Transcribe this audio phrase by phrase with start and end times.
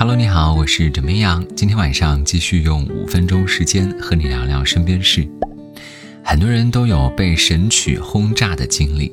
[0.00, 1.46] Hello，你好，我是枕边羊。
[1.54, 5.28] 今天晚上继续用五分钟时间和你聊聊身边事。
[6.24, 9.12] 很多人都有被神曲轰炸的经历，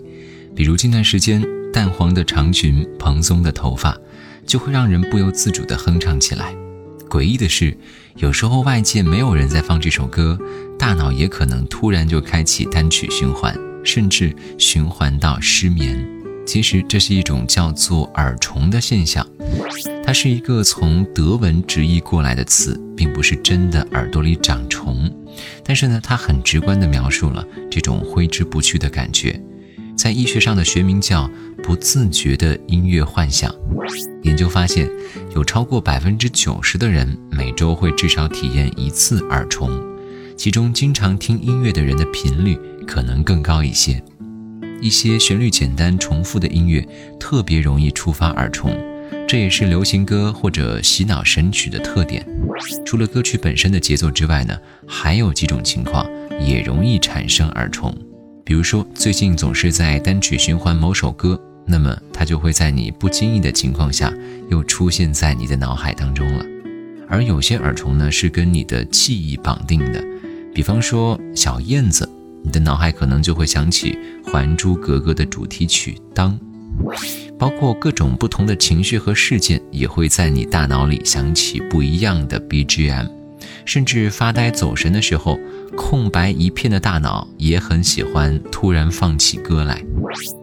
[0.56, 3.98] 比如近段时间淡黄的长裙、蓬松的头发，
[4.46, 6.56] 就会让人不由自主地哼唱起来。
[7.10, 7.78] 诡异的是，
[8.16, 10.40] 有时候外界没有人在放这首歌，
[10.80, 16.08] 大脑也可能突然就开启单曲循环，甚至循环到失眠。
[16.46, 19.28] 其实这是一种叫做耳虫的现象，
[20.08, 25.12] 它是一个从德文直译过来的词，并不是真的耳朵里长虫，
[25.66, 29.38] 但是呢，它很直观地描述了这种挥之不去的感觉。
[29.98, 31.30] 在医学上的学名叫
[31.62, 33.54] 不自觉的音乐幻想。
[34.24, 34.90] 研究发现，
[35.36, 39.70] 有超过百分之九十的人每周会至少体验一次耳虫，
[40.38, 44.02] 其中经常听音乐的人的频率可能更高一些。
[44.80, 46.88] 一些旋律简单、重复的音乐
[47.20, 48.74] 特别容易触发耳虫，
[49.28, 52.26] 这也是流行歌或者洗脑神曲的特点。
[52.86, 54.58] 除了歌曲本身的节奏之外呢，
[54.88, 57.94] 还有几种情况也容易产生耳虫。
[58.46, 64.14] 比如说，最近总是在单曲循环某首歌，那么它就会在你不经意的情况下
[64.50, 66.46] 又出现在你的脑海当中了。
[67.10, 70.02] 而有些耳虫呢，是跟你的记忆绑定的，
[70.54, 72.10] 比方说小燕子，
[72.46, 73.98] 你的脑海可能就会想起
[74.32, 76.32] 《还珠格格》的主题曲《当》，
[77.38, 83.08] 包括各种不同的情绪和事件，也会在你大脑里响起不一样的 BGM。
[83.66, 85.38] 甚至发呆走神的时候，
[85.76, 89.84] 空白一片的大脑也很喜欢突然放起歌来。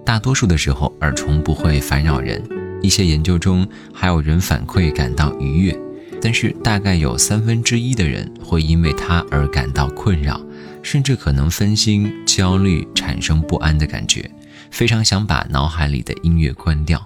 [0.04, 2.42] 大多数的时候，耳虫不会烦扰人。
[2.82, 5.78] 一些研究中还有人反馈感到愉悦，
[6.20, 10.40] 但是大概有三分之一的人会因为它而感到困扰，
[10.82, 14.30] 甚至可能分心、焦虑、产生不安的感觉，
[14.70, 17.04] 非常想把脑海里的音乐关掉。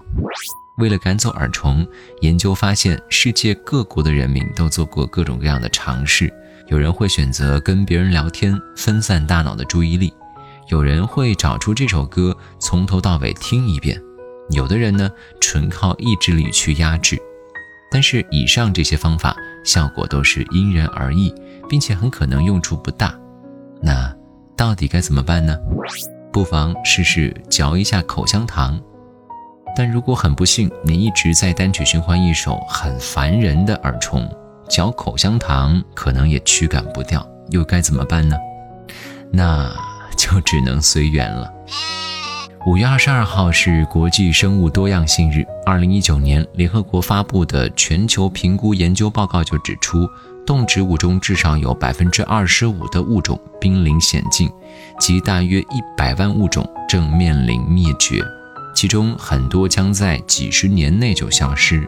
[0.77, 1.85] 为了赶走耳虫，
[2.21, 6.33] 研究发现，世界各国的人民都做过各种各样的尝试。
[6.67, 10.09] 有人会选择跟别人聊天，分散大脑的注意力；
[10.69, 13.97] 有人会找出这首歌，从头到尾听一遍；
[14.51, 15.09] 有的人呢，
[15.41, 17.19] 纯靠意志力去压制。
[17.91, 19.35] 但是，以上这些方法
[19.65, 21.33] 效果都是因人而异，
[21.67, 23.19] 并且很可能用处不大。
[23.81, 24.15] 那
[24.55, 25.57] 到底该怎么办呢？
[26.39, 28.79] 不妨试试嚼一下口香糖。
[29.75, 34.25] 但如果很不幸，你一直在单曲循环一首很烦人的耳虫，
[34.69, 38.37] 嚼口香糖可能也驱赶不掉，又该怎么办呢？
[39.33, 39.69] 那
[40.15, 41.53] 就只能随缘了。
[42.65, 45.45] 五月二十二号是国际生物多样性日。
[45.65, 50.07] 二零一九年，联合国发布的全球评估研究报告就指出，
[50.49, 54.51] 动植物中至少有百分之二十五的物种濒临险境，
[54.99, 58.19] 即大约一百万物种正面临灭绝。
[58.73, 61.87] 其中很多将在几十年内就消失。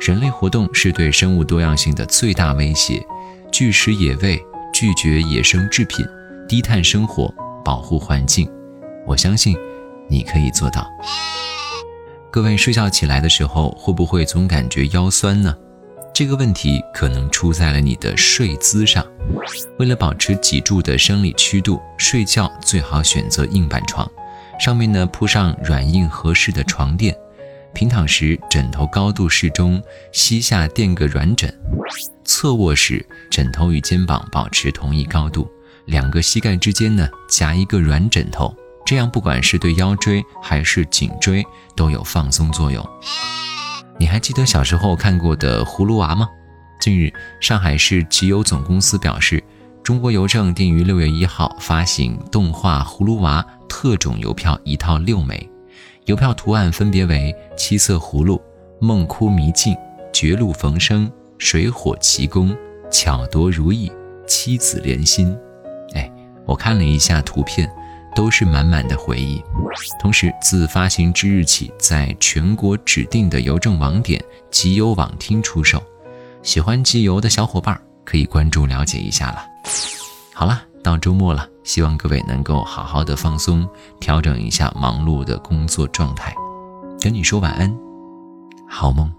[0.00, 3.06] 人类活动是对生物多样性的最大威胁。
[3.52, 4.42] 拒食野味，
[4.72, 6.06] 拒绝野生制品，
[6.48, 7.30] 低碳生活，
[7.62, 8.50] 保护环境。
[9.06, 9.54] 我相信
[10.08, 10.86] 你可以做到。
[12.32, 15.54] 各位睡觉起来的时候，会不会总感觉腰酸呢？
[16.14, 19.04] 这个问题可能出在了你的睡姿上。
[19.80, 24.08] 为了保持脊柱的生理曲度，睡觉最好选择硬板床。
[24.60, 27.12] 上面呢铺上软硬合适的床垫，
[27.74, 29.82] 平躺时枕头高度适中，
[30.12, 31.52] 膝下垫个软枕。
[32.24, 35.50] 侧卧时枕头与肩膀保持同一高度，
[35.86, 38.54] 两个膝盖之间呢夹一个软枕头，
[38.86, 42.88] 这样不管是对腰椎还是颈椎都有放松作用。
[43.98, 46.28] 你还记得小时候看过的葫芦娃吗？
[46.80, 49.42] 近日，上海市集邮总公司表示，
[49.82, 53.44] 中国邮政定于六月一号发行动画葫芦娃。
[53.66, 55.50] 特种邮票一套六枚，
[56.04, 58.40] 邮票图案分别为七色葫芦、
[58.80, 59.76] 梦哭迷境、
[60.12, 62.56] 绝路逢生、水火奇功、
[62.88, 63.90] 巧夺如意、
[64.28, 65.36] 妻子连心。
[65.94, 66.10] 哎，
[66.46, 67.68] 我看了一下图片，
[68.14, 69.42] 都是满满的回忆。
[70.00, 75.82] 同时，自发行之日起，在全国指定的邮政网点集邮网厅出售。
[76.42, 79.44] 喜欢集邮的小伙伴可以关注了解一下了。
[80.32, 80.62] 好了。
[80.84, 83.66] 到周末了，希望各位能够好好的放松，
[84.00, 86.34] 调整一下忙碌的工作状态。
[87.00, 87.74] 跟你说晚安，
[88.68, 89.10] 好梦。